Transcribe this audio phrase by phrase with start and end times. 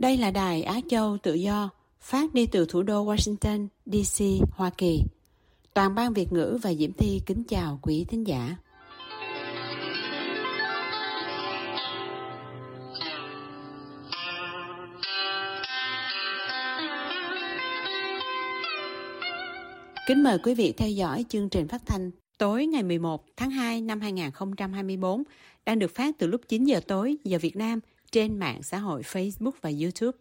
[0.00, 4.70] Đây là đài Á Châu Tự Do, phát đi từ thủ đô Washington, D.C., Hoa
[4.70, 5.02] Kỳ.
[5.74, 8.56] Toàn ban Việt ngữ và Diễm Thi kính chào quý thính giả.
[20.06, 23.80] Kính mời quý vị theo dõi chương trình phát thanh tối ngày 11 tháng 2
[23.80, 25.22] năm 2024
[25.66, 27.80] đang được phát từ lúc 9 giờ tối giờ Việt Nam
[28.12, 30.18] trên mạng xã hội Facebook và YouTube.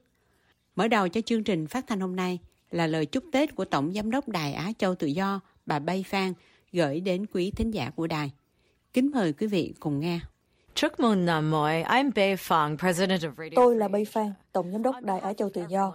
[0.76, 2.40] Mở đầu cho chương trình phát thanh hôm nay
[2.72, 6.04] là lời chúc Tết của Tổng Giám đốc Đài Á Châu Tự Do, bà Bay
[6.08, 6.34] Phan,
[6.72, 8.32] gửi đến quý thính giả của đài.
[8.94, 10.20] Kính mời quý vị cùng nghe.
[10.74, 11.84] Chúc mừng năm mới.
[11.84, 15.34] I'm Bay Phang, President of Radio Tôi là Bay Phan, Tổng Giám đốc Đài Á
[15.34, 15.94] Châu Tự Do.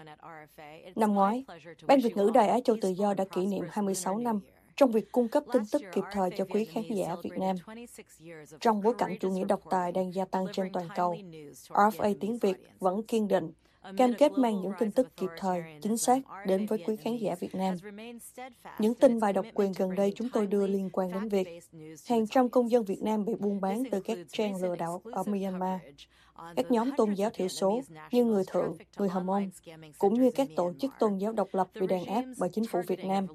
[0.97, 1.45] Năm ngoái,
[1.87, 4.41] Ban Việt ngữ Đài Á Châu Tự Do đã kỷ niệm 26 năm
[4.77, 7.57] trong việc cung cấp tin tức kịp thời cho quý khán giả Việt Nam.
[8.61, 11.17] Trong bối cảnh chủ nghĩa độc tài đang gia tăng trên toàn cầu,
[11.69, 13.53] RFA tiếng Việt vẫn kiên định
[13.97, 17.35] cam kết mang những tin tức kịp thời, chính xác đến với quý khán giả
[17.41, 17.77] Việt Nam.
[18.79, 21.49] Những tin bài độc quyền gần đây chúng tôi đưa liên quan đến việc
[22.09, 25.23] hàng trăm công dân Việt Nam bị buôn bán từ các trang lừa đảo ở
[25.23, 25.81] Myanmar
[26.57, 27.81] các nhóm tôn giáo thiểu số
[28.13, 29.51] như người Thượng, người Hờ Mông,
[29.99, 32.81] cũng như các tổ chức tôn giáo độc lập bị đàn áp bởi chính phủ
[32.87, 33.27] Việt Nam,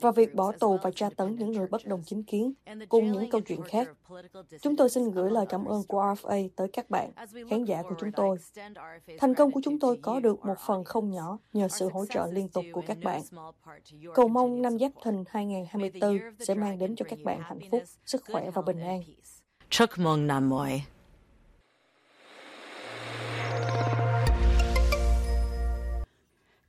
[0.00, 2.52] và việc bỏ tù và tra tấn những người bất đồng chính kiến,
[2.88, 3.88] cùng những câu chuyện khác.
[4.62, 7.10] Chúng tôi xin gửi lời cảm ơn của RFA tới các bạn,
[7.50, 8.36] khán giả của chúng tôi.
[9.18, 12.26] Thành công của chúng tôi có được một phần không nhỏ nhờ sự hỗ trợ
[12.32, 13.22] liên tục của các bạn.
[14.14, 18.22] Cầu mong năm Giáp Thìn 2024 sẽ mang đến cho các bạn hạnh phúc, sức
[18.32, 19.02] khỏe và bình an.
[19.70, 20.82] Chúc mừng năm mới.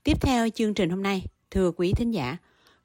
[0.06, 2.38] Tiếp theo chương trình hôm nay, thưa quý thính giả,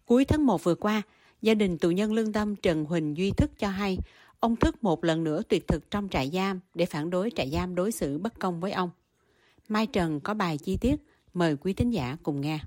[0.07, 1.03] cuối tháng 1 vừa qua,
[1.43, 3.99] gia đình tù nhân lương tâm Trần Huỳnh Duy Thức cho hay
[4.41, 7.75] ông Thức một lần nữa tuyệt thực trong trại giam để phản đối trại giam
[7.75, 8.91] đối xử bất công với ông.
[9.69, 10.97] Mai Trần có bài chi tiết,
[11.35, 12.59] mời quý thính giả cùng nghe.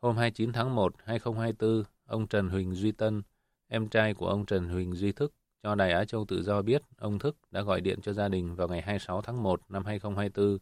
[0.00, 3.22] Hôm 29 tháng 1, 2024, ông Trần Huỳnh Duy Tân,
[3.68, 6.82] em trai của ông Trần Huỳnh Duy Thức, cho Đài Á Châu Tự Do biết
[6.98, 10.58] ông Thức đã gọi điện cho gia đình vào ngày 26 tháng 1 năm 2024.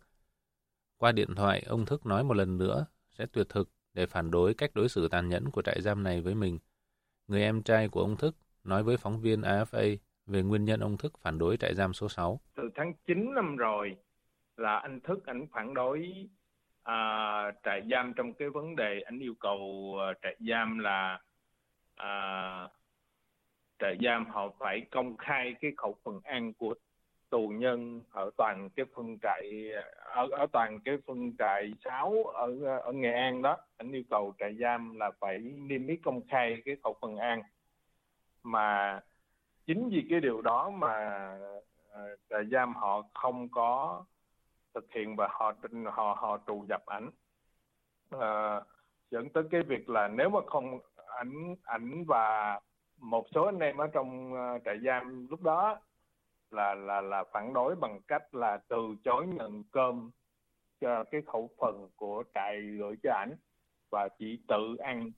[0.96, 2.86] Qua điện thoại, ông Thức nói một lần nữa
[3.18, 6.20] sẽ tuyệt thực để phản đối cách đối xử tàn nhẫn của trại giam này
[6.20, 6.58] với mình.
[7.28, 9.96] Người em trai của ông Thức nói với phóng viên AFA
[10.26, 12.40] về nguyên nhân ông Thức phản đối trại giam số 6.
[12.54, 13.96] Từ tháng 9 năm rồi
[14.56, 16.28] là anh Thức anh phản đối
[16.82, 21.20] à, trại giam trong cái vấn đề anh yêu cầu à, trại giam là
[21.94, 22.68] à,
[23.78, 26.74] trại giam họ phải công khai cái khẩu phần ăn của
[27.30, 32.64] tù nhân ở toàn cái phân trại ở ở toàn cái phân trại 6 ở
[32.78, 36.62] ở Nghệ An đó anh yêu cầu trại giam là phải niêm yết công khai
[36.64, 37.42] cái khẩu phần ăn.
[38.42, 39.00] Mà
[39.66, 40.94] chính vì cái điều đó mà
[41.90, 44.04] ờ, trại giam họ không có
[44.74, 45.54] thực hiện và họ
[45.92, 47.10] họ họ trù dập ảnh.
[48.10, 48.60] À,
[49.10, 52.60] dẫn tới cái việc là nếu mà không ảnh ảnh và
[52.98, 55.78] một số anh em ở trong ờ, trại giam lúc đó
[56.50, 60.10] là là là phản đối bằng cách là từ chối nhận cơm
[60.80, 63.36] cho cái khẩu phần của trại gửi cho ảnh
[63.90, 65.10] và chỉ tự ăn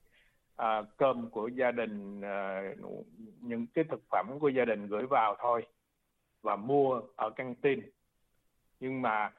[0.56, 2.62] à, cơm của gia đình à,
[3.41, 5.66] những cái thực phẩm của gia đình gửi vào thôi
[6.43, 7.81] và mua ở căng tin.
[8.81, 9.33] Nhưng mà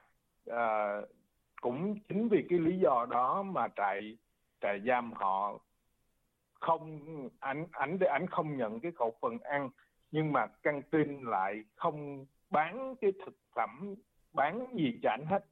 [0.45, 1.01] à,
[1.61, 4.17] cũng chính vì cái lý do đó mà trại
[4.61, 5.59] trại giam họ
[6.53, 6.99] không
[7.39, 9.69] ảnh ảnh để ảnh không nhận cái khẩu phần ăn
[10.11, 13.95] nhưng mà căng tin lại không bán cái thực phẩm
[14.33, 15.45] bán gì cho ảnh hết.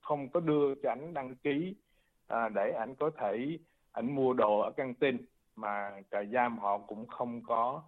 [0.00, 1.74] Không có đưa cho ảnh đăng ký
[2.26, 3.58] à, để ảnh có thể
[3.92, 5.16] ảnh mua đồ ở căng tin.
[5.56, 7.82] Mà trại giam họ cũng không có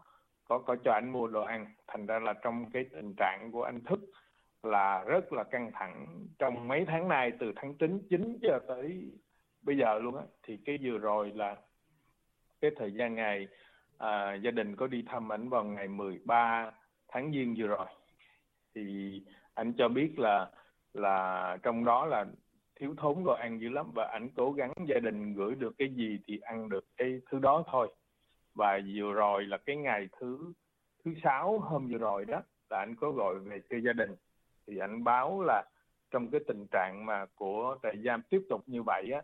[0.45, 1.67] có có cho ảnh mua đồ ăn.
[1.87, 4.01] Thành ra là trong cái tình trạng của anh thức
[4.63, 6.27] là rất là căng thẳng.
[6.39, 9.11] Trong mấy tháng nay từ tháng 9 9 cho tới
[9.63, 11.57] bây giờ luôn á thì cái vừa rồi là
[12.61, 13.49] cái thời gian ngày
[14.05, 16.71] à, gia đình có đi thăm ảnh vào ngày 13
[17.09, 17.87] tháng giêng vừa rồi.
[18.75, 19.23] Thì
[19.55, 20.51] anh cho biết là
[20.93, 22.27] là trong đó là
[22.81, 25.89] thiếu thốn đồ ăn dữ lắm và ảnh cố gắng gia đình gửi được cái
[25.89, 27.95] gì thì ăn được cái thứ đó thôi.
[28.55, 30.53] Và vừa rồi là cái ngày thứ
[31.05, 34.11] thứ sáu hôm vừa rồi đó là anh có gọi về cho gia đình.
[34.67, 35.65] Thì anh báo là
[36.11, 39.23] trong cái tình trạng mà của trại giam tiếp tục như vậy á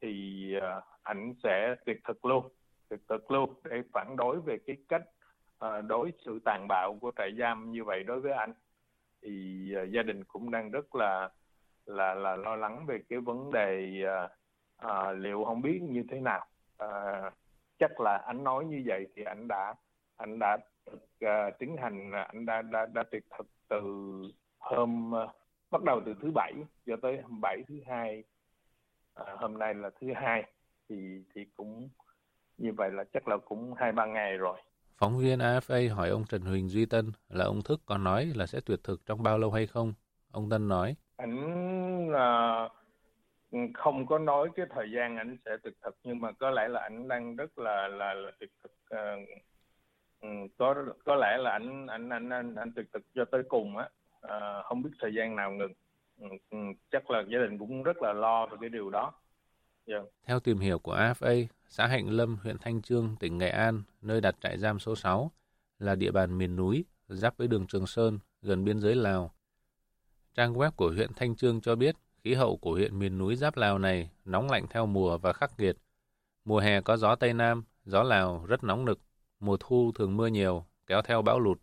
[0.00, 2.48] thì ờ, ảnh anh sẽ tuyệt thực luôn
[2.90, 5.02] cực thực luôn để phản đối về cái cách
[5.64, 8.52] uh, đối sự tàn bạo của trại giam như vậy đối với anh.
[9.22, 11.30] Thì uh, gia đình cũng đang rất là
[11.86, 14.30] là là lo lắng về cái vấn đề uh,
[14.86, 16.46] uh, liệu không biết như thế nào.
[16.84, 17.32] Uh,
[17.78, 19.74] chắc là anh nói như vậy thì anh đã
[20.16, 20.58] anh đã
[20.94, 23.82] uh, tiến hành anh đã đã đã tuyệt thực từ
[24.58, 25.30] hôm uh,
[25.70, 26.52] bắt đầu từ thứ bảy
[26.86, 28.24] cho tới hôm bảy thứ hai.
[29.20, 30.52] Uh, hôm nay là thứ hai
[30.88, 31.88] thì thì cũng
[32.58, 34.58] như vậy là chắc là cũng hai ba ngày rồi.
[34.98, 38.46] Phóng viên AFA hỏi ông Trần Huỳnh Duy Tân là ông Thức có nói là
[38.46, 39.92] sẽ tuyệt thực trong bao lâu hay không?
[40.32, 40.96] Ông Tân nói.
[41.16, 42.72] Anh uh,
[43.74, 46.80] không có nói cái thời gian anh sẽ tuyệt thực nhưng mà có lẽ là
[46.80, 49.28] anh đang rất là là, là tuyệt thực uh,
[50.58, 50.74] có
[51.04, 53.88] có lẽ là anh anh anh anh, anh tuyệt thực cho tới cùng á.
[54.20, 55.72] À, không biết thời gian nào ngừng.
[56.20, 56.58] Ừ, ừ,
[56.90, 59.12] chắc là gia đình cũng rất là lo về cái điều đó
[59.86, 60.04] yeah.
[60.26, 64.20] Theo tìm hiểu của AFA, xã Hạnh Lâm, huyện Thanh Trương, tỉnh Nghệ An, nơi
[64.20, 65.32] đặt trại giam số 6,
[65.78, 69.34] là địa bàn miền núi, giáp với đường Trường Sơn, gần biên giới Lào.
[70.34, 73.56] Trang web của huyện Thanh Trương cho biết khí hậu của huyện miền núi giáp
[73.56, 75.76] Lào này nóng lạnh theo mùa và khắc nghiệt.
[76.44, 78.98] Mùa hè có gió Tây Nam, gió Lào rất nóng nực,
[79.40, 81.58] mùa thu thường mưa nhiều, kéo theo bão lụt.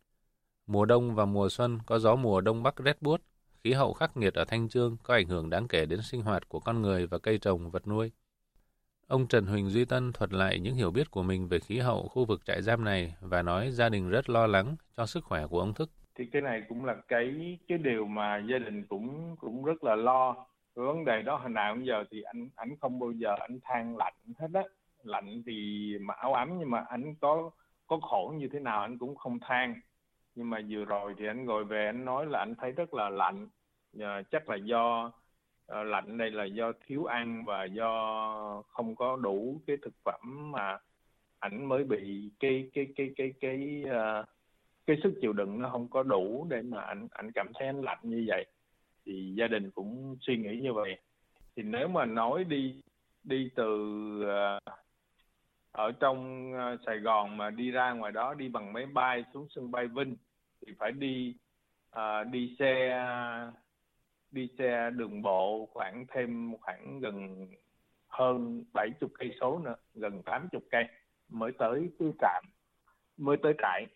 [0.68, 3.22] Mùa đông và mùa xuân có gió mùa đông bắc rét buốt,
[3.64, 6.50] khí hậu khắc nghiệt ở Thanh Trương có ảnh hưởng đáng kể đến sinh hoạt
[6.50, 8.12] của con người và cây trồng, vật nuôi.
[9.08, 12.08] Ông Trần Huỳnh Duy Tân thuật lại những hiểu biết của mình về khí hậu
[12.08, 15.48] khu vực trại giam này và nói gia đình rất lo lắng cho sức khỏe
[15.48, 15.90] của ông Thức.
[16.16, 19.96] Thì cái này cũng là cái cái điều mà gia đình cũng cũng rất là
[19.96, 20.34] lo.
[20.76, 23.60] Cái vấn đề đó hồi nào bây giờ thì anh anh không bao giờ anh
[23.64, 24.64] than lạnh hết á.
[25.04, 27.52] Lạnh thì mà áo ấm nhưng mà anh có
[27.88, 29.82] có khổ như thế nào anh cũng không than
[30.36, 33.10] nhưng mà vừa rồi thì anh gọi về anh nói là anh thấy rất là
[33.10, 33.48] lạnh.
[34.00, 35.12] À, chắc là do
[35.68, 40.52] à, lạnh đây là do thiếu ăn và do không có đủ cái thực phẩm
[40.52, 40.78] mà
[41.40, 43.84] ảnh mới bị cái cái cái cái cái cái,
[44.88, 47.82] cái sức chịu đựng nó không có đủ để mà anh anh cảm thấy anh
[47.82, 48.46] lạnh như vậy.
[49.06, 50.98] Thì gia đình cũng suy nghĩ như vậy.
[51.56, 52.82] Thì nếu mà nói đi
[53.24, 53.66] đi từ
[54.28, 54.60] ờ,
[55.74, 59.48] ở trong ờ, Sài Gòn mà đi ra ngoài đó đi bằng máy bay xuống
[59.56, 60.16] sân bay Vinh
[60.66, 61.36] thì phải đi
[61.96, 63.06] uh, đi xe
[64.32, 67.48] đi xe đường bộ khoảng thêm khoảng gần
[68.08, 70.84] hơn 70 cây số nữa, gần 80 cây
[71.30, 72.44] mới tới cái trạm
[73.18, 73.88] mới tới trại.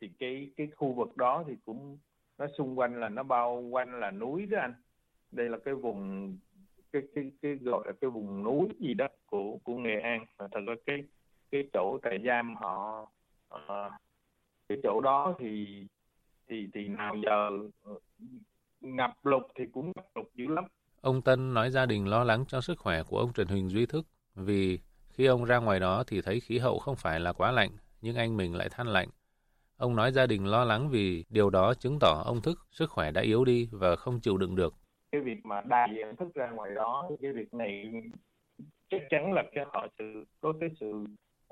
[0.00, 1.98] Thì cái cái khu vực đó thì cũng
[2.38, 4.74] nó xung quanh là nó bao quanh là núi đó anh.
[5.30, 6.32] Đây là cái vùng
[6.92, 10.26] cái cái cái gọi là cái vùng núi gì đó của của nghệ an.
[10.38, 11.04] Mà thật ra cái
[11.50, 13.06] cái chỗ trại giam họ
[13.54, 13.92] uh,
[14.68, 15.66] cái chỗ đó thì
[16.48, 17.50] thì thì nào giờ
[17.82, 17.92] ờ,
[18.80, 20.64] ngập lụt thì cũng ngập lụt dữ lắm.
[21.00, 23.86] Ông Tân nói gia đình lo lắng cho sức khỏe của ông Trần Huỳnh Duy
[23.86, 24.78] Thức vì
[25.08, 27.70] khi ông ra ngoài đó thì thấy khí hậu không phải là quá lạnh,
[28.00, 29.08] nhưng anh mình lại than lạnh.
[29.76, 33.10] Ông nói gia đình lo lắng vì điều đó chứng tỏ ông Thức sức khỏe
[33.10, 34.74] đã yếu đi và không chịu đựng được.
[35.12, 37.92] Cái việc mà đại diện Thức ra ngoài đó, cái việc này
[38.88, 41.04] chắc chắn là cái họ sự có cái sự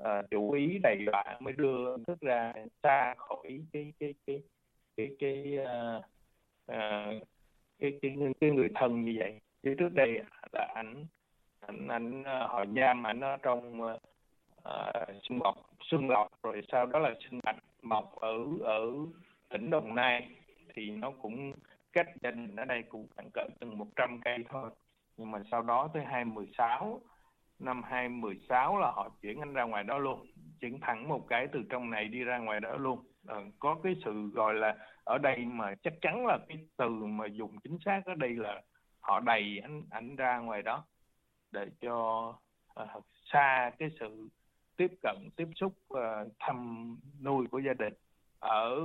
[0.03, 2.53] uh, chủ ý đầy đọa mới đưa Thức ra
[2.83, 4.41] xa khỏi cái cái cái
[4.97, 6.03] cái cái uh,
[6.71, 7.27] uh,
[7.79, 9.39] cái, cái cái người thân như vậy.
[9.63, 10.19] Chứ trước đây
[10.51, 11.05] là ảnh
[11.59, 14.01] ảnh ảnh họ giam ảnh ở trong uh,
[15.23, 18.91] xuân mộc xuân lộc rồi sau đó là sinh bạch mọc ở ở
[19.49, 20.29] tỉnh đồng nai.
[20.75, 21.53] Thì nó cũng
[21.93, 24.69] cách gia đình ở đây cũng khoảng cỡ từng 100 cây thôi.
[25.17, 27.01] Nhưng mà sau đó tới 2016
[27.59, 30.25] năm 2016 là họ chuyển anh ra ngoài đó luôn.
[30.59, 32.99] Chuyển thẳng một cái từ trong này đi ra ngoài đó luôn.
[33.27, 37.25] À, có cái sự gọi là ở đây mà chắc chắn là cái từ mà
[37.25, 38.61] dùng chính xác ở đây là
[38.99, 40.85] họ đầy anh ảnh ra ngoài đó
[41.51, 42.33] để cho
[42.75, 42.85] à,
[43.33, 44.29] xa cái sự
[44.77, 46.87] tiếp cận tiếp xúc à, thăm
[47.21, 47.93] nuôi của gia đình.
[48.39, 48.75] Ở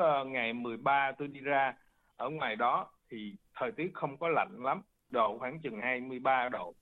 [0.00, 1.74] à, ngày 13 tôi đi ra
[2.16, 4.82] ở ngoài đó thì thời tiết không có lạnh lắm.
[5.10, 6.74] Độ khoảng chừng 23 độ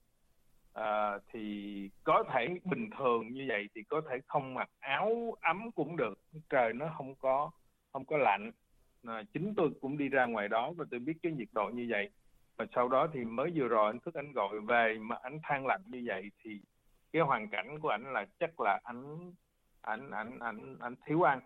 [0.81, 5.71] à, thì có thể bình thường như vậy thì có thể không mặc áo ấm
[5.71, 6.19] cũng được
[6.49, 7.51] trời nó không có
[7.93, 8.51] không có lạnh.
[9.07, 11.87] À, chính tôi cũng đi ra ngoài đó và tôi biết cái nhiệt độ như
[11.91, 12.11] vậy.
[12.57, 15.67] Và sau đó thì mới vừa rồi anh thức anh gọi về mà anh than
[15.67, 16.61] lạnh như vậy thì
[17.13, 19.33] cái hoàn cảnh của anh là chắc là anh
[19.81, 21.41] anh anh anh anh thiếu ăn.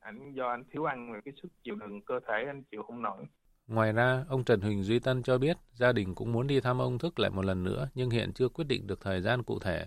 [0.00, 3.02] Anh do anh thiếu ăn rồi cái sức chịu đựng cơ thể anh chịu không
[3.02, 3.24] nổi.
[3.68, 6.78] Ngoài ra, ông Trần Huỳnh Duy Tân cho biết gia đình cũng muốn đi thăm
[6.78, 9.58] ông Thức lại một lần nữa nhưng hiện chưa quyết định được thời gian cụ
[9.58, 9.86] thể.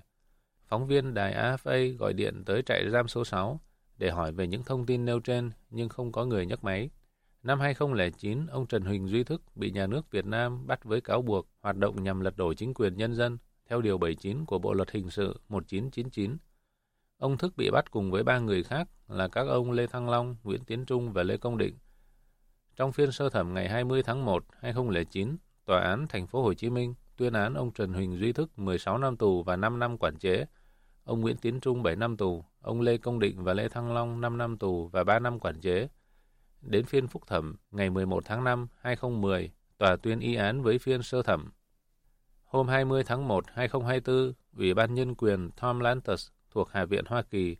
[0.68, 3.60] Phóng viên đài AFA gọi điện tới trại giam số 6
[3.98, 6.90] để hỏi về những thông tin nêu trên nhưng không có người nhấc máy.
[7.44, 11.22] Năm 2009, ông Trần Huỳnh Duy Thức bị nhà nước Việt Nam bắt với cáo
[11.22, 13.38] buộc hoạt động nhằm lật đổ chính quyền nhân dân
[13.70, 16.38] theo Điều 79 của Bộ Luật Hình sự 1999.
[17.18, 20.36] Ông Thức bị bắt cùng với ba người khác là các ông Lê Thăng Long,
[20.44, 21.78] Nguyễn Tiến Trung và Lê Công Định.
[22.76, 26.70] Trong phiên sơ thẩm ngày 20 tháng 1, 2009, Tòa án Thành phố Hồ Chí
[26.70, 30.18] Minh tuyên án ông Trần Huỳnh Duy Thức 16 năm tù và 5 năm quản
[30.18, 30.46] chế,
[31.04, 34.22] ông Nguyễn Tiến Trung 7 năm tù, ông Lê Công Định và Lê Thăng Long
[34.22, 35.88] 5 năm tù và 3 năm quản chế.
[36.62, 41.04] Đến phiên phúc thẩm ngày 11 tháng 5, 2010, tòa tuyên y án với phiên
[41.04, 41.52] sơ thẩm.
[42.44, 47.22] Hôm 20 tháng 1, 2024, Ủy ban Nhân quyền Tom Lantos thuộc Hạ viện Hoa
[47.22, 47.58] Kỳ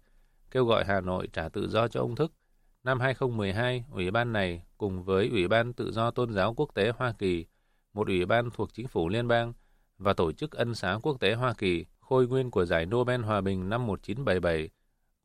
[0.52, 2.34] kêu gọi Hà Nội trả tự do cho ông Thức.
[2.84, 6.92] Năm 2012, Ủy ban này cùng với Ủy ban Tự do Tôn giáo Quốc tế
[6.98, 7.46] Hoa Kỳ,
[7.94, 9.54] một ủy ban thuộc chính phủ liên bang
[9.98, 13.42] và Tổ chức Ân xá Quốc tế Hoa Kỳ, khôi nguyên của giải Nobel Hòa
[13.42, 14.70] bình năm 1977,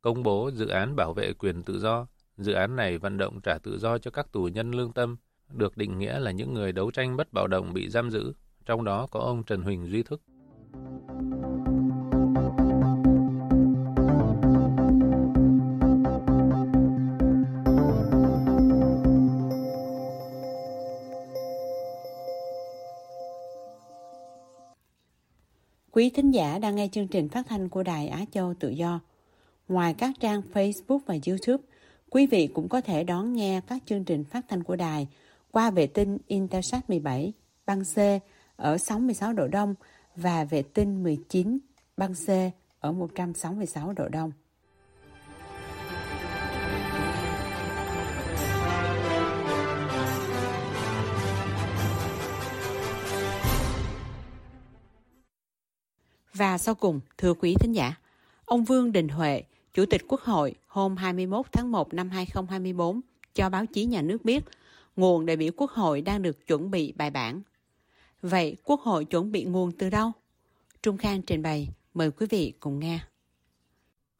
[0.00, 2.06] công bố dự án bảo vệ quyền tự do.
[2.36, 5.16] Dự án này vận động trả tự do cho các tù nhân lương tâm,
[5.52, 8.32] được định nghĩa là những người đấu tranh bất bạo động bị giam giữ,
[8.66, 10.22] trong đó có ông Trần Huỳnh Duy Thức.
[25.96, 29.00] Quý thính giả đang nghe chương trình phát thanh của Đài Á Châu Tự Do.
[29.68, 31.64] Ngoài các trang Facebook và YouTube,
[32.10, 35.08] quý vị cũng có thể đón nghe các chương trình phát thanh của đài
[35.50, 37.32] qua vệ tinh Intelsat 17
[37.66, 37.98] băng C
[38.56, 39.74] ở 66 độ Đông
[40.16, 41.58] và vệ tinh 19
[41.96, 42.28] băng C
[42.80, 44.32] ở 166 độ Đông.
[56.36, 57.94] Và sau cùng, thưa quý thính giả,
[58.44, 59.42] ông Vương Đình Huệ,
[59.74, 63.00] Chủ tịch Quốc hội hôm 21 tháng 1 năm 2024
[63.34, 64.44] cho báo chí nhà nước biết
[64.96, 67.42] nguồn đại biểu Quốc hội đang được chuẩn bị bài bản.
[68.22, 70.12] Vậy Quốc hội chuẩn bị nguồn từ đâu?
[70.82, 73.00] Trung Khang trình bày, mời quý vị cùng nghe.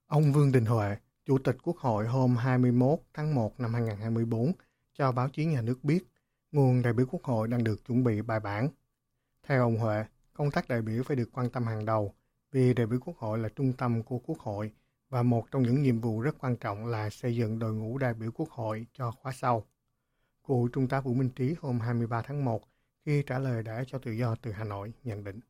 [0.06, 0.96] Ông Vương Đình Huệ,
[1.26, 4.52] Chủ tịch Quốc hội hôm 21 tháng 1 năm 2024
[4.94, 6.04] cho báo chí nhà nước biết
[6.52, 8.68] nguồn đại biểu Quốc hội đang được chuẩn bị bài bản.
[9.42, 10.04] Theo ông Huệ,
[10.36, 12.14] công tác đại biểu phải được quan tâm hàng đầu,
[12.52, 14.72] vì đại biểu Quốc hội là trung tâm của Quốc hội
[15.08, 18.14] và một trong những nhiệm vụ rất quan trọng là xây dựng đội ngũ đại
[18.14, 19.66] biểu Quốc hội cho khóa sau.
[20.42, 22.62] Cụ Trung tá Vũ Minh Trí hôm 23 tháng 1
[23.04, 25.40] khi trả lời đã cho tự do từ Hà Nội nhận định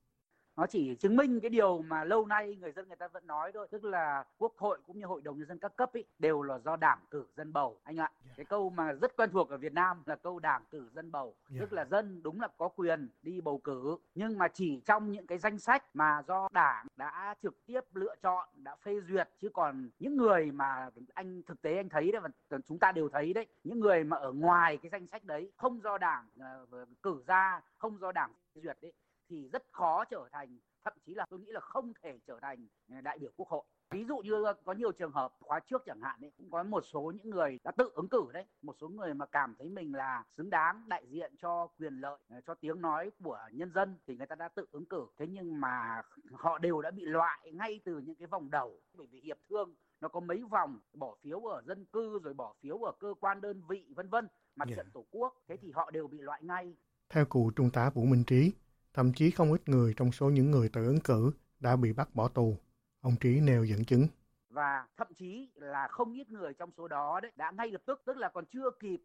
[0.57, 3.53] nó chỉ chứng minh cái điều mà lâu nay người dân người ta vẫn nói
[3.55, 6.43] thôi tức là quốc hội cũng như hội đồng nhân dân các cấp ý, đều
[6.43, 8.37] là do đảng cử dân bầu anh ạ yeah.
[8.37, 11.35] cái câu mà rất quen thuộc ở Việt Nam là câu đảng cử dân bầu
[11.51, 11.61] yeah.
[11.61, 15.27] tức là dân đúng là có quyền đi bầu cử nhưng mà chỉ trong những
[15.27, 19.49] cái danh sách mà do đảng đã trực tiếp lựa chọn đã phê duyệt chứ
[19.55, 23.33] còn những người mà anh thực tế anh thấy đấy và chúng ta đều thấy
[23.33, 26.27] đấy những người mà ở ngoài cái danh sách đấy không do đảng
[26.83, 28.93] uh, cử ra không do đảng phê duyệt đấy
[29.29, 32.67] thì rất khó trở thành thậm chí là tôi nghĩ là không thể trở thành
[32.91, 33.63] ờ, đại biểu quốc hội.
[33.91, 36.85] Ví dụ như có nhiều trường hợp khóa trước chẳng hạn ấy cũng có một
[36.85, 39.95] số những người đã tự ứng cử đấy một số người mà cảm thấy mình
[39.95, 43.99] là xứng đáng đại diện cho quyền lợi ờ, cho tiếng nói của nhân dân
[44.07, 45.07] thì người ta đã tự ứng cử.
[45.19, 46.03] Thế nhưng mà
[46.33, 48.81] họ đều đã bị loại ngay từ những cái vòng đầu.
[48.95, 52.55] Bởi vì hiệp thương nó có mấy vòng bỏ phiếu ở dân cư rồi bỏ
[52.61, 54.77] phiếu ở cơ quan đơn vị vân vân mặt yeah.
[54.77, 55.35] trận tổ quốc.
[55.49, 56.77] Thế thì họ đều bị loại ngay.
[57.09, 58.53] Theo cụ trung tá vũ minh trí
[58.97, 62.15] Thậm chí không ít người trong số những người tự ứng cử đã bị bắt
[62.15, 62.57] bỏ tù.
[63.01, 64.07] Ông Trí nêu dẫn chứng
[64.51, 68.03] và thậm chí là không ít người trong số đó đấy, đã ngay lập tức
[68.07, 69.01] tức là còn chưa kịp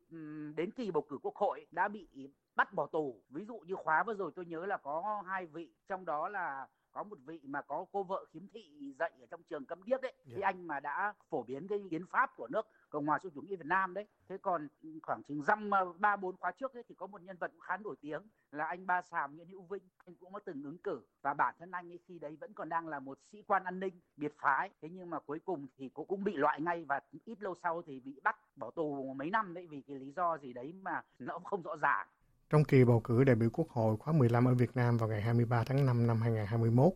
[0.55, 2.07] đến kỳ bầu cử quốc hội, đã bị
[2.55, 5.69] bắt bỏ tù ví dụ như khóa vừa rồi tôi nhớ là có hai vị,
[5.87, 9.43] trong đó là có một vị mà có cô vợ khiếm thị dạy ở trong
[9.43, 10.35] trường cấm điếc đấy yeah.
[10.35, 13.41] thì anh mà đã phổ biến cái hiến pháp của nước cộng hòa xã chủ
[13.41, 14.07] nghĩa việt nam đấy.
[14.29, 14.67] Thế còn
[15.03, 17.59] khoảng chừng dăm ờ, ba bốn khóa trước ấy thì có một nhân vật cũng
[17.59, 18.21] khá nổi tiếng
[18.51, 19.83] là anh ba sàm nguyễn hữu vinh.
[20.05, 22.69] Anh cũng có từng ứng cử và bản thân anh ấy khi đấy vẫn còn
[22.69, 24.69] đang là một sĩ quan an ninh biệt phái.
[24.81, 27.81] Thế nhưng mà cuối cùng thì cũng cũng bị loại ngay và ít lâu sau
[27.81, 31.01] thì bị bắt bỏ tù mấy năm đấy vì cái lý do gì đấy mà
[31.19, 32.07] nó không rõ ràng
[32.51, 35.21] trong kỳ bầu cử đại biểu Quốc hội khóa 15 ở Việt Nam vào ngày
[35.21, 36.93] 23 tháng 5 năm 2021,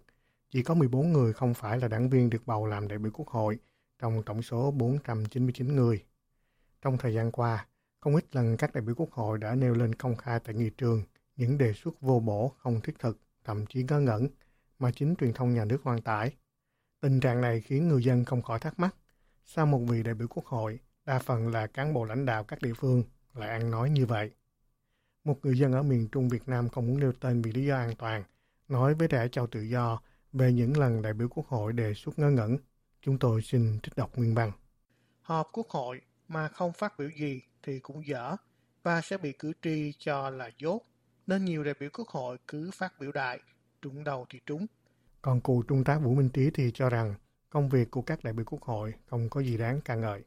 [0.50, 3.28] chỉ có 14 người không phải là đảng viên được bầu làm đại biểu Quốc
[3.28, 3.60] hội
[4.00, 6.04] trong tổng số 499 người.
[6.82, 7.68] Trong thời gian qua,
[8.00, 10.70] không ít lần các đại biểu Quốc hội đã nêu lên công khai tại nghị
[10.70, 11.04] trường
[11.36, 14.28] những đề xuất vô bổ, không thiết thực, thậm chí ngớ ngẩn
[14.80, 16.36] mà chính truyền thông nhà nước quan tải.
[17.02, 18.96] Tình trạng này khiến người dân không khỏi thắc mắc,
[19.46, 22.62] sao một vị đại biểu Quốc hội, đa phần là cán bộ lãnh đạo các
[22.62, 24.32] địa phương, lại ăn nói như vậy?
[25.26, 27.76] Một người dân ở miền Trung Việt Nam không muốn nêu tên vì lý do
[27.76, 28.24] an toàn,
[28.68, 30.02] nói với Đài Châu Tự Do
[30.34, 32.58] về những lần đại biểu Quốc hội đề xuất ngớ ngẩn.
[33.02, 34.52] Chúng tôi xin trích đọc nguyên văn.
[35.22, 38.36] họp quốc hội mà không phát biểu gì thì cũng dở
[38.84, 40.82] và sẽ bị cử tri cho là dốt.
[41.28, 43.40] Nên nhiều đại biểu quốc hội cứ phát biểu đại,
[43.82, 44.66] trúng đầu thì trúng.
[45.22, 47.16] Còn cụ Trung tá Vũ Minh Trí thì cho rằng
[47.50, 50.24] công việc của các đại biểu quốc hội không có gì đáng ca ngợi.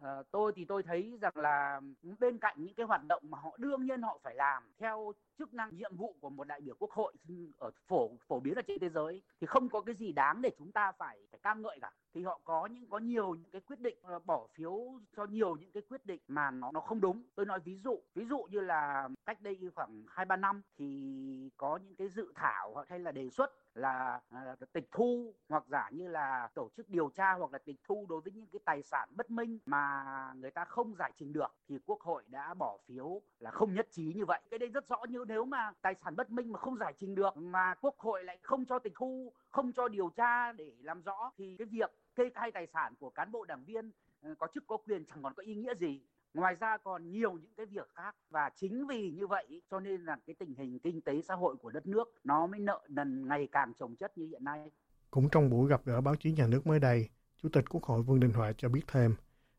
[0.00, 1.80] À, tôi thì tôi thấy rằng là
[2.20, 5.54] bên cạnh những cái hoạt động mà họ đương nhiên họ phải làm theo chức
[5.54, 7.14] năng nhiệm vụ của một đại biểu quốc hội
[7.58, 10.50] ở phổ phổ biến ở trên thế giới thì không có cái gì đáng để
[10.58, 11.90] chúng ta phải phải ca ngợi cả.
[12.14, 15.56] Thì họ có những có nhiều những cái quyết định ờ, bỏ phiếu cho nhiều
[15.56, 17.22] những cái quyết định mà nó nó không đúng.
[17.34, 21.50] Tôi nói ví dụ ví dụ như là cách đây khoảng hai ba năm thì
[21.56, 25.90] có những cái dự thảo hay là đề xuất là à, tịch thu hoặc giả
[25.92, 28.82] như là tổ chức điều tra hoặc là tịch thu đối với những cái tài
[28.82, 30.04] sản bất minh mà
[30.36, 33.88] người ta không giải trình được, thì quốc hội đã bỏ phiếu là không nhất
[33.90, 34.40] trí như vậy.
[34.50, 37.14] Cái đây rất rõ như nếu mà tài sản bất minh mà không giải trình
[37.14, 41.02] được mà quốc hội lại không cho tịch thu, không cho điều tra để làm
[41.02, 43.90] rõ, thì cái việc kê khai tài sản của cán bộ đảng viên
[44.22, 46.02] ờ, có chức có quyền chẳng còn có ý nghĩa gì
[46.36, 50.04] ngoài ra còn nhiều những cái việc khác và chính vì như vậy cho nên
[50.04, 53.28] là cái tình hình kinh tế xã hội của đất nước nó mới nợ nần
[53.28, 54.70] ngày càng chồng chất như hiện nay
[55.16, 57.08] cũng trong buổi gặp gỡ báo chí nhà nước mới đây,
[57.42, 59.14] chủ tịch quốc hội vương đình huệ cho biết thêm,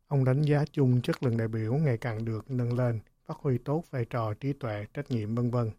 [0.07, 3.57] ông đánh giá chung chất lượng đại biểu ngày càng được nâng lên, phát huy
[3.57, 5.71] tốt vai trò, trí tuệ, trách nhiệm, vân vân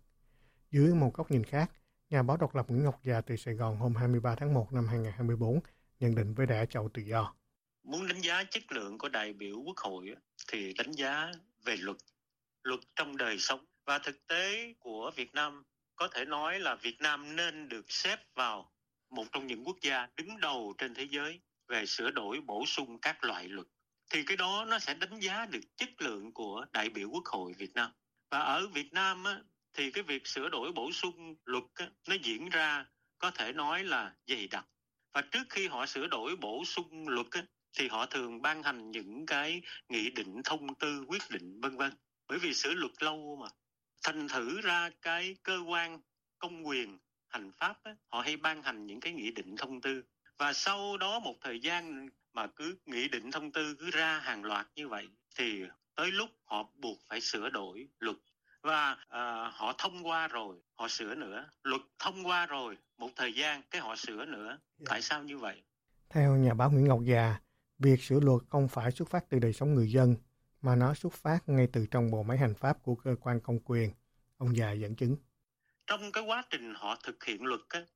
[0.70, 1.70] dưới một góc nhìn khác,
[2.10, 4.86] nhà báo độc lập Nguyễn Ngọc Già từ Sài Gòn hôm 23 tháng 1 năm
[4.86, 5.60] 2024
[6.00, 7.34] nhận định với đẻ chậu tự do.
[7.88, 10.14] Muốn đánh giá chất lượng của đại biểu quốc hội
[10.48, 11.30] thì đánh giá
[11.64, 11.96] về luật,
[12.62, 13.64] luật trong đời sống.
[13.84, 15.62] Và thực tế của Việt Nam
[15.96, 18.72] có thể nói là Việt Nam nên được xếp vào
[19.10, 22.98] một trong những quốc gia đứng đầu trên thế giới về sửa đổi bổ sung
[22.98, 23.66] các loại luật
[24.10, 27.52] thì cái đó nó sẽ đánh giá được chất lượng của đại biểu quốc hội
[27.52, 27.90] Việt Nam.
[28.30, 29.40] Và ở Việt Nam á,
[29.72, 32.86] thì cái việc sửa đổi bổ sung luật á, nó diễn ra
[33.18, 34.66] có thể nói là dày đặc.
[35.12, 37.42] Và trước khi họ sửa đổi bổ sung luật á,
[37.78, 41.92] thì họ thường ban hành những cái nghị định thông tư quyết định vân vân.
[42.28, 43.48] Bởi vì sửa luật lâu mà.
[44.04, 46.00] Thành thử ra cái cơ quan
[46.38, 46.98] công quyền
[47.28, 50.02] hành pháp á, họ hay ban hành những cái nghị định thông tư.
[50.38, 54.44] Và sau đó một thời gian mà cứ nghị định thông tư cứ ra hàng
[54.44, 55.62] loạt như vậy thì
[55.94, 58.16] tới lúc họ buộc phải sửa đổi luật.
[58.62, 61.48] Và à, họ thông qua rồi họ sửa nữa.
[61.62, 64.48] Luật thông qua rồi một thời gian cái họ sửa nữa.
[64.48, 64.60] Yeah.
[64.78, 64.86] Dạ.
[64.88, 65.62] tại sao như vậy?
[66.10, 67.38] Theo nhà báo Nguyễn Ngọc Già
[67.78, 70.16] việc sửa luật không phải xuất phát từ đời sống người dân
[70.62, 73.58] mà nó xuất phát ngay từ trong bộ máy hành pháp của cơ quan công
[73.64, 73.90] quyền.
[74.36, 75.16] Ông già dẫn chứng.
[75.86, 77.86] Trong cái quá trình họ thực hiện luật á,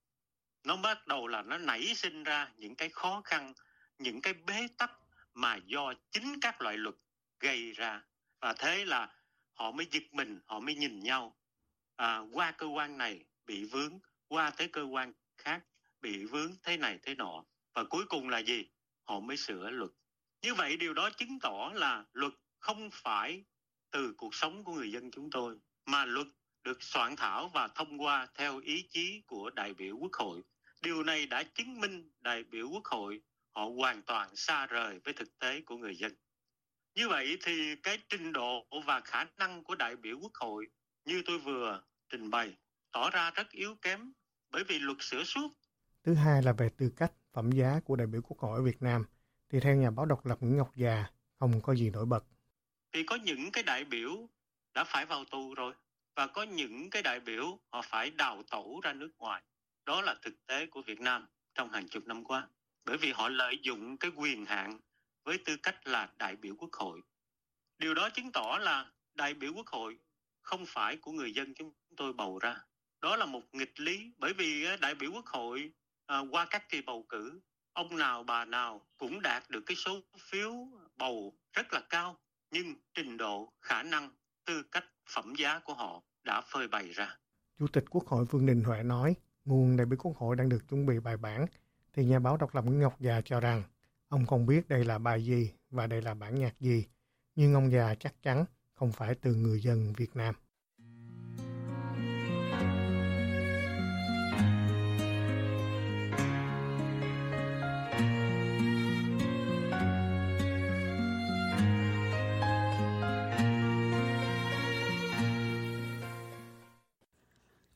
[0.64, 3.52] nó bắt đầu là nó nảy sinh ra những cái khó khăn
[3.98, 4.90] những cái bế tắc
[5.34, 6.94] mà do chính các loại luật
[7.40, 8.02] gây ra.
[8.40, 9.14] Và thế là
[9.52, 11.36] họ mới giật mình họ mới nhìn nhau.
[11.96, 15.64] À, qua cơ quan này bị vướng qua tới cơ quan khác
[16.00, 17.44] bị vướng thế này thế nọ.
[17.74, 18.68] Và cuối cùng là gì?
[19.12, 19.90] Họ mới sửa luật.
[20.42, 23.44] Như vậy điều đó chứng tỏ là luật không phải
[23.90, 26.26] từ cuộc sống của người dân chúng tôi mà luật
[26.64, 30.40] được soạn thảo và thông qua theo ý chí của đại biểu quốc hội.
[30.82, 33.20] Điều này đã chứng minh đại biểu quốc hội
[33.50, 36.12] họ hoàn toàn xa rời với thực tế của người dân.
[36.94, 40.66] Như vậy thì cái trình độ và khả năng của đại biểu quốc hội
[41.04, 42.56] như tôi vừa trình bày
[42.92, 44.12] tỏ ra rất yếu kém
[44.50, 45.48] bởi vì luật sửa suốt.
[46.04, 48.82] Thứ hai là về tư cách, phẩm giá của đại biểu quốc hội ở Việt
[48.82, 49.04] Nam
[49.48, 51.04] thì theo nhà báo độc lập Nguyễn Ngọc Già,
[51.38, 52.24] không có gì nổi bật.
[52.92, 54.28] Thì có những cái đại biểu
[54.74, 55.74] đã phải vào tù rồi,
[56.16, 59.42] và có những cái đại biểu họ phải đào tẩu ra nước ngoài.
[59.84, 62.48] Đó là thực tế của Việt Nam trong hàng chục năm qua.
[62.84, 64.78] Bởi vì họ lợi dụng cái quyền hạn
[65.24, 67.00] với tư cách là đại biểu quốc hội.
[67.78, 69.98] Điều đó chứng tỏ là đại biểu quốc hội
[70.42, 72.56] không phải của người dân chúng tôi bầu ra.
[73.00, 75.72] Đó là một nghịch lý, bởi vì ờ, đại biểu quốc hội
[76.06, 77.40] à, qua các kỳ bầu cử,
[77.72, 80.52] ông nào bà nào cũng đạt được cái số phiếu
[80.96, 82.16] bầu rất là cao,
[82.50, 84.10] nhưng trình độ, khả năng,
[84.44, 84.84] tư cách,
[85.14, 87.16] phẩm giá của họ đã phơi bày ra.
[87.58, 90.68] Chủ tịch Quốc hội Vương Đình Huệ nói, nguồn đại biểu Quốc hội đang được
[90.68, 91.46] chuẩn bị bài bản,
[91.92, 93.62] thì nhà báo độc lập Nguyễn Ngọc Già cho rằng
[94.12, 96.86] Ông không biết đây là bài gì và đây là bản nhạc gì,
[97.34, 100.34] nhưng ông già chắc chắn không phải từ người dân Việt Nam.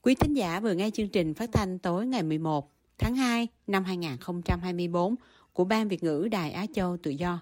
[0.06, 3.84] Quý thính giả vừa nghe chương trình phát thanh tối ngày 11 tháng 2 năm
[3.84, 5.14] 2024
[5.52, 7.40] của Ban Việt ngữ Đài Á Châu Tự Do.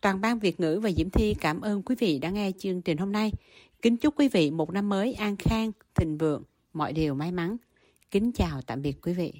[0.00, 2.98] Toàn ban Việt ngữ và Diễm Thi cảm ơn quý vị đã nghe chương trình
[2.98, 3.32] hôm nay.
[3.82, 7.56] Kính chúc quý vị một năm mới an khang, thịnh vượng, mọi điều may mắn.
[8.10, 9.32] Kính chào tạm biệt quý vị.